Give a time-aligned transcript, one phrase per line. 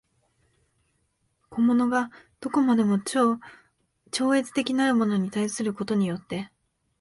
[1.51, 2.09] 個物が
[2.39, 3.39] 何処までも超
[4.35, 6.51] 越的なるものに対することによって